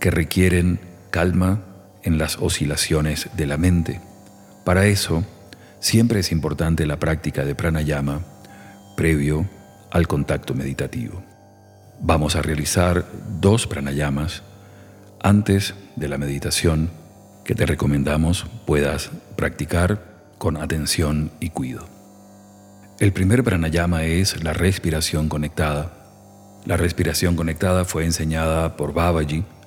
que 0.00 0.10
requieren 0.10 0.80
calma 1.10 1.60
en 2.02 2.18
las 2.18 2.38
oscilaciones 2.38 3.28
de 3.36 3.46
la 3.46 3.56
mente. 3.56 4.00
Para 4.64 4.86
eso, 4.86 5.24
siempre 5.80 6.20
es 6.20 6.32
importante 6.32 6.86
la 6.86 6.98
práctica 6.98 7.44
de 7.44 7.54
pranayama 7.54 8.20
previo 8.96 9.48
al 9.90 10.06
contacto 10.06 10.54
meditativo. 10.54 11.22
Vamos 12.00 12.36
a 12.36 12.42
realizar 12.42 13.06
dos 13.40 13.66
pranayamas 13.66 14.42
antes 15.20 15.74
de 15.96 16.08
la 16.08 16.18
meditación 16.18 16.90
que 17.44 17.54
te 17.54 17.66
recomendamos 17.66 18.46
puedas 18.66 19.10
practicar 19.36 20.02
con 20.38 20.56
atención 20.56 21.32
y 21.40 21.50
cuidado. 21.50 21.88
El 23.00 23.12
primer 23.12 23.42
pranayama 23.42 24.04
es 24.04 24.42
la 24.42 24.52
respiración 24.52 25.28
conectada. 25.28 25.92
La 26.66 26.76
respiración 26.76 27.36
conectada 27.36 27.84
fue 27.84 28.04
enseñada 28.04 28.76
por 28.76 28.92
Babaji 28.92 29.44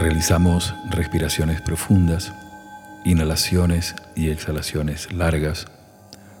Realizamos 0.00 0.74
respiraciones 0.88 1.60
profundas, 1.60 2.32
inhalaciones 3.04 3.94
y 4.16 4.30
exhalaciones 4.30 5.12
largas 5.12 5.66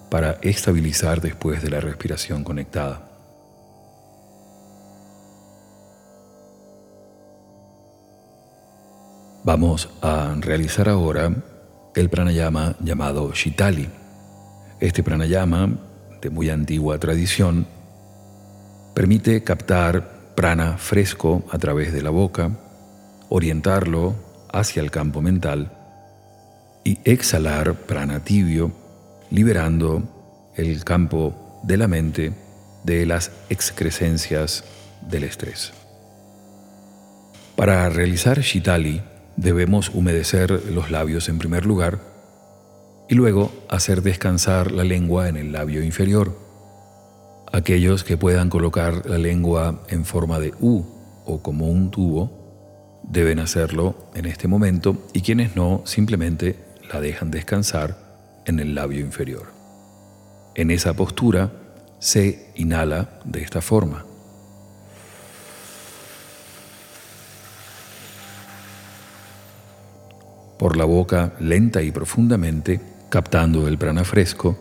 para 0.08 0.38
estabilizar 0.40 1.20
después 1.20 1.62
de 1.62 1.68
la 1.68 1.80
respiración 1.80 2.42
conectada. 2.42 3.02
Vamos 9.44 9.90
a 10.00 10.34
realizar 10.38 10.88
ahora 10.88 11.30
el 11.94 12.08
pranayama 12.08 12.76
llamado 12.80 13.30
Shitali. 13.34 13.90
Este 14.80 15.02
pranayama, 15.02 15.68
de 16.22 16.30
muy 16.30 16.48
antigua 16.48 16.98
tradición, 16.98 17.66
permite 18.94 19.44
captar 19.44 20.32
prana 20.34 20.78
fresco 20.78 21.44
a 21.50 21.58
través 21.58 21.92
de 21.92 22.00
la 22.00 22.08
boca, 22.08 22.52
orientarlo 23.30 24.16
hacia 24.52 24.82
el 24.82 24.90
campo 24.90 25.22
mental 25.22 25.72
y 26.84 26.98
exhalar 27.04 27.74
prana 27.74 28.24
tibio, 28.24 28.72
liberando 29.30 30.02
el 30.56 30.84
campo 30.84 31.60
de 31.62 31.76
la 31.76 31.86
mente 31.86 32.32
de 32.84 33.06
las 33.06 33.30
excrescencias 33.48 34.64
del 35.08 35.24
estrés. 35.24 35.72
Para 37.54 37.88
realizar 37.88 38.40
Shitali 38.40 39.02
debemos 39.36 39.90
humedecer 39.90 40.50
los 40.72 40.90
labios 40.90 41.28
en 41.28 41.38
primer 41.38 41.66
lugar 41.66 42.00
y 43.08 43.14
luego 43.14 43.52
hacer 43.68 44.02
descansar 44.02 44.72
la 44.72 44.82
lengua 44.82 45.28
en 45.28 45.36
el 45.36 45.52
labio 45.52 45.84
inferior. 45.84 46.36
Aquellos 47.52 48.02
que 48.02 48.16
puedan 48.16 48.50
colocar 48.50 49.06
la 49.06 49.18
lengua 49.18 49.82
en 49.88 50.04
forma 50.04 50.40
de 50.40 50.52
U 50.60 50.84
o 51.26 51.42
como 51.42 51.68
un 51.68 51.90
tubo 51.90 52.39
deben 53.10 53.40
hacerlo 53.40 53.96
en 54.14 54.24
este 54.24 54.48
momento 54.48 54.96
y 55.12 55.22
quienes 55.22 55.56
no 55.56 55.82
simplemente 55.84 56.56
la 56.92 57.00
dejan 57.00 57.30
descansar 57.30 57.98
en 58.46 58.60
el 58.60 58.74
labio 58.74 59.00
inferior. 59.00 59.52
En 60.54 60.70
esa 60.70 60.94
postura 60.94 61.52
se 61.98 62.52
inhala 62.54 63.20
de 63.24 63.42
esta 63.42 63.60
forma. 63.60 64.04
Por 70.58 70.76
la 70.76 70.84
boca 70.84 71.32
lenta 71.40 71.82
y 71.82 71.90
profundamente, 71.90 72.80
captando 73.08 73.66
el 73.66 73.78
prana 73.78 74.04
fresco 74.04 74.58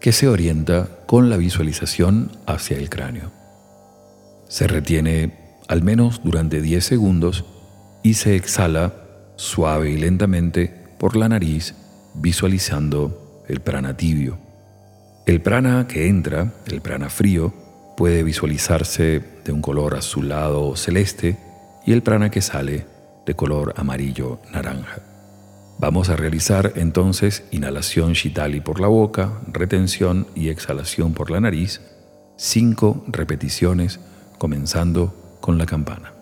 que 0.00 0.12
se 0.12 0.26
orienta 0.26 0.88
con 1.06 1.30
la 1.30 1.36
visualización 1.36 2.32
hacia 2.46 2.78
el 2.78 2.90
cráneo. 2.90 3.30
Se 4.48 4.66
retiene 4.66 5.60
al 5.68 5.82
menos 5.82 6.22
durante 6.24 6.60
10 6.60 6.84
segundos 6.84 7.44
y 8.02 8.14
se 8.14 8.36
exhala 8.36 8.94
suave 9.36 9.90
y 9.90 9.96
lentamente 9.96 10.72
por 10.98 11.16
la 11.16 11.28
nariz 11.28 11.74
visualizando 12.14 13.44
el 13.48 13.60
prana 13.60 13.96
tibio. 13.96 14.38
El 15.26 15.40
prana 15.40 15.86
que 15.86 16.08
entra, 16.08 16.52
el 16.66 16.80
prana 16.80 17.08
frío, 17.08 17.52
puede 17.96 18.22
visualizarse 18.22 19.22
de 19.44 19.52
un 19.52 19.62
color 19.62 19.94
azulado 19.94 20.66
o 20.66 20.76
celeste 20.76 21.36
y 21.86 21.92
el 21.92 22.02
prana 22.02 22.30
que 22.30 22.40
sale 22.40 22.86
de 23.26 23.34
color 23.34 23.74
amarillo 23.76 24.40
naranja. 24.52 25.00
Vamos 25.78 26.08
a 26.08 26.16
realizar 26.16 26.72
entonces 26.76 27.44
inhalación 27.50 28.12
Shitali 28.12 28.60
por 28.60 28.80
la 28.80 28.88
boca, 28.88 29.40
retención 29.48 30.26
y 30.34 30.48
exhalación 30.48 31.12
por 31.12 31.30
la 31.30 31.40
nariz, 31.40 31.80
cinco 32.36 33.04
repeticiones 33.08 34.00
comenzando 34.38 35.38
con 35.40 35.58
la 35.58 35.66
campana. 35.66 36.21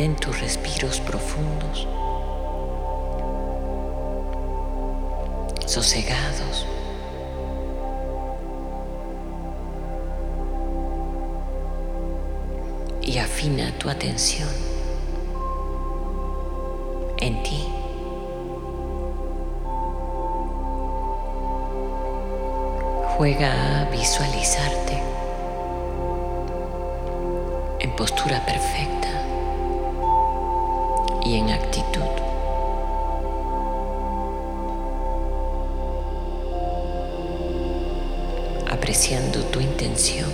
Mantén 0.00 0.16
tus 0.16 0.40
respiros 0.40 0.98
profundos, 1.00 1.86
sosegados. 5.66 6.66
Y 13.02 13.18
afina 13.18 13.70
tu 13.78 13.90
atención 13.90 14.48
en 17.18 17.42
ti. 17.42 17.62
Juega 23.18 23.82
a 23.82 23.90
visualizarte 23.90 25.02
en 27.80 27.94
postura 27.96 28.42
perfecta 28.46 28.99
y 31.30 31.34
en 31.36 31.50
actitud. 31.50 32.00
Apreciando 38.68 39.40
tu 39.44 39.60
intención. 39.60 40.28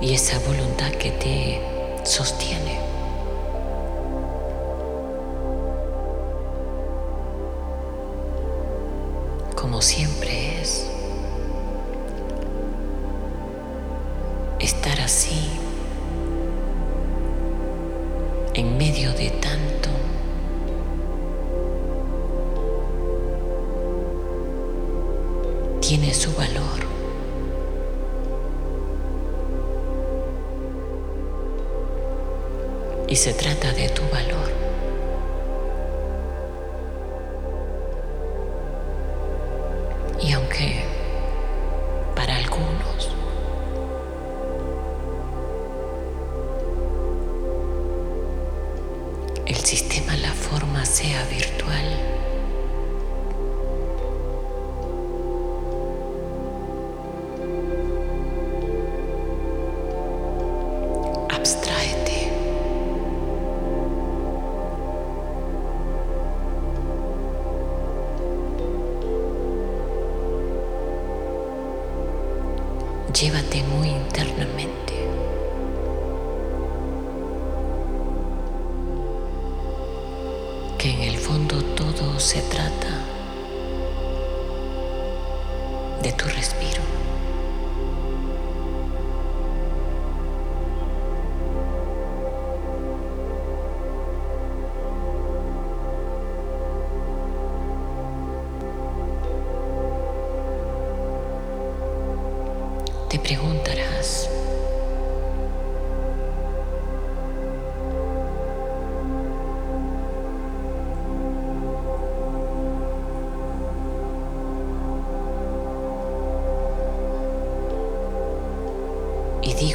Y 0.00 0.14
esa 0.14 0.38
voluntad 0.46 0.92
que 0.92 1.10
te 1.10 1.60
sostiene. 2.04 2.78
Como 9.56 9.82
siempre 9.82 10.35
se 33.26 33.34
trata 33.34 33.72
de 33.72 33.88
tu 33.88 34.02
valor. 34.02 34.48
Y 40.22 40.30
aunque 40.30 40.84
para 42.14 42.36
algunos 42.36 43.10
el 49.44 49.56
sistema, 49.56 50.16
la 50.18 50.32
forma 50.32 50.84
sea 50.86 51.24
virtual. 51.24 52.05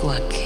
Network. 0.04 0.41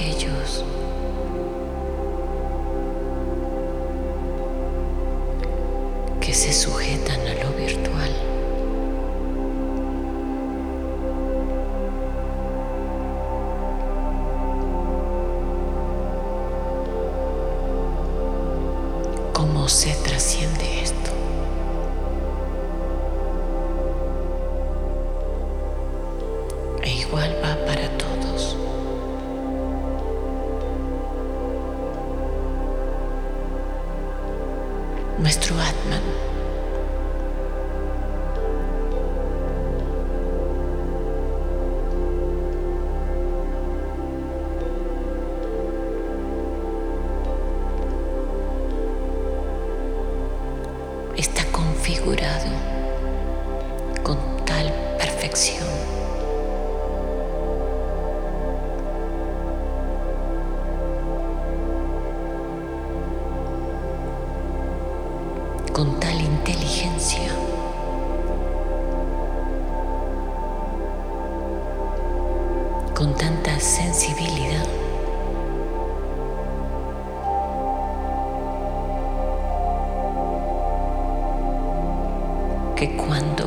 cuando. 82.94 83.46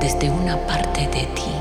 Desde 0.00 0.30
una 0.30 0.56
parte 0.66 1.02
de 1.02 1.26
ti. 1.34 1.54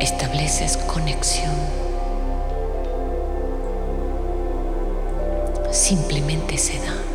Estableces 0.00 0.76
conexión. 0.78 1.54
Simplemente 5.70 6.58
se 6.58 6.78
da. 6.78 7.09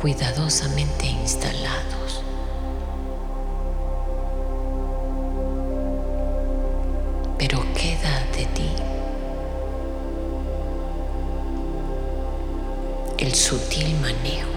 cuidadosamente 0.00 1.06
instalados. 1.06 2.22
Pero 7.36 7.60
queda 7.74 8.24
de 8.36 8.46
ti 8.46 8.70
el 13.18 13.34
sutil 13.34 13.98
manejo 14.00 14.47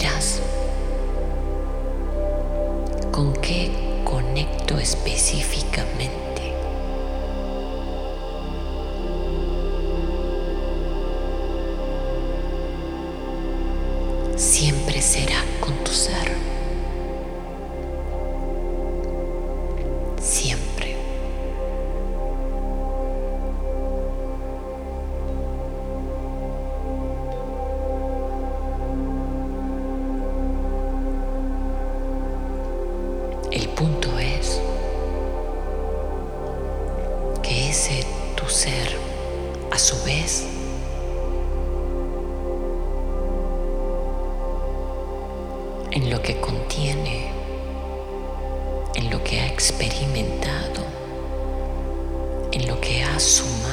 us 0.00 0.41
en 45.94 46.08
lo 46.08 46.22
que 46.22 46.40
contiene, 46.40 47.30
en 48.94 49.10
lo 49.10 49.22
que 49.22 49.40
ha 49.40 49.46
experimentado, 49.46 50.84
en 52.50 52.66
lo 52.66 52.80
que 52.80 53.02
ha 53.04 53.20
sumado. 53.20 53.71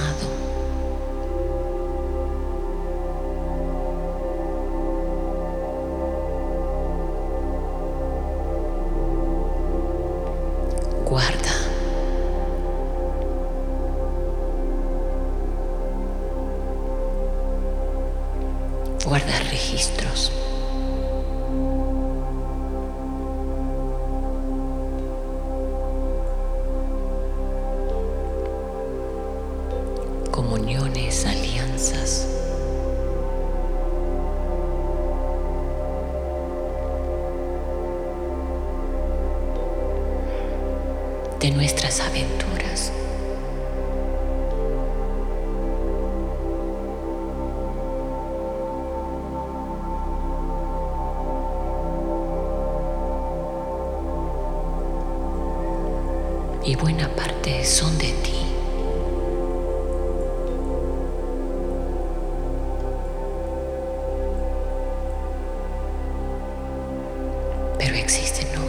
Que 67.91 68.68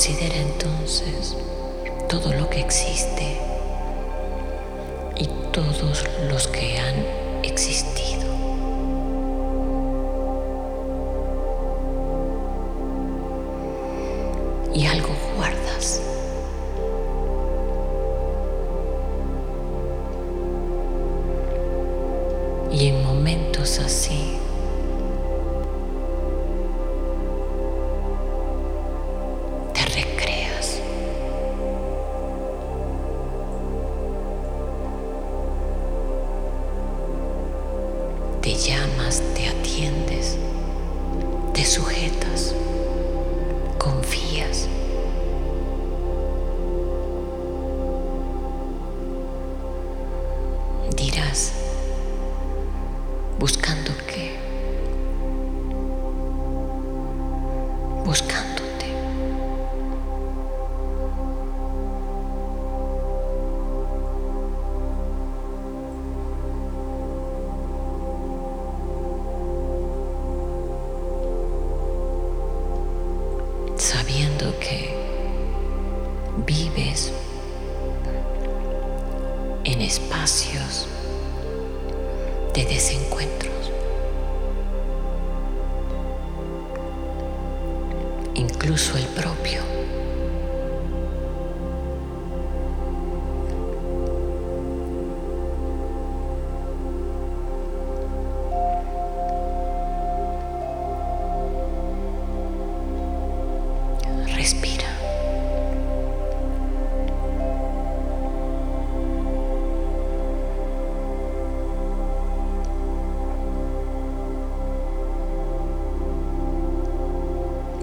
Considera 0.00 0.36
entonces 0.36 1.36
todo 2.08 2.32
lo 2.32 2.48
que 2.48 2.60
existe 2.60 3.36
y 5.14 5.26
todos 5.52 6.06
los 6.26 6.48
que 6.48 6.78
han 6.78 7.04
existido. 7.42 8.29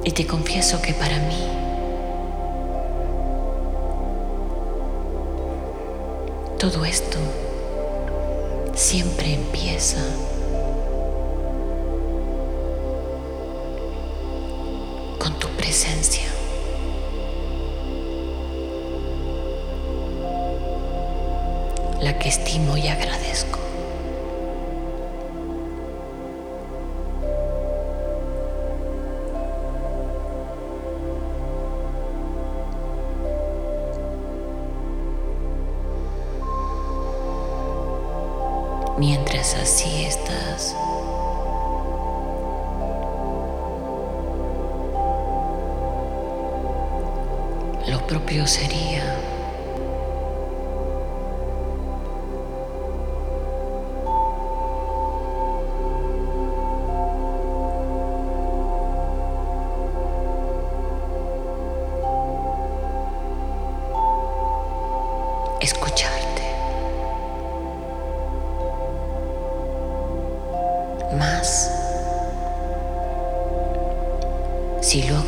Y 0.08 0.12
te 0.12 0.26
confieso 0.26 0.82
que 0.82 0.93
para 0.93 1.20
mí 1.20 1.36
todo 6.58 6.86
esto 6.86 7.17
siempre 8.74 9.34
empieza 9.34 9.98
si 74.97 75.27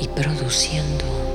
Y 0.00 0.06
produciendo 0.08 1.27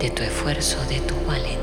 de 0.00 0.08
tu 0.08 0.22
esfuerzo, 0.22 0.78
de 0.88 0.98
tu 1.00 1.14
valentía. 1.26 1.59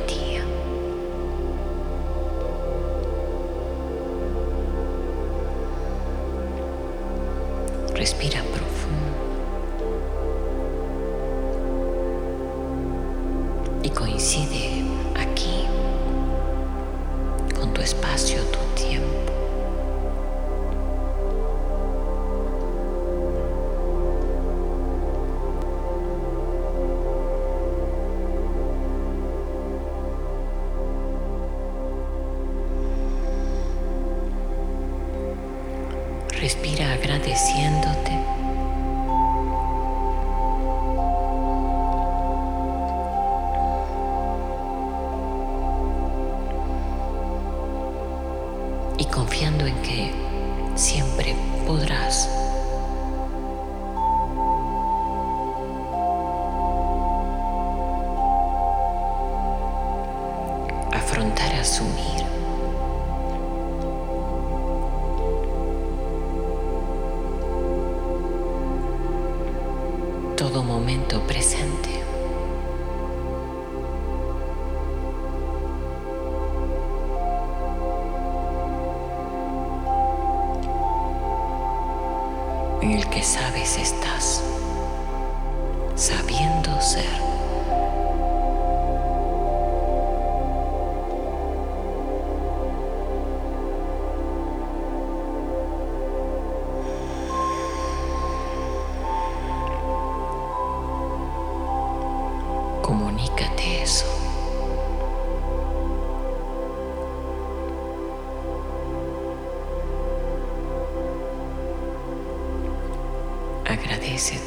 Agradece 114.18 114.40
tu 114.40 114.47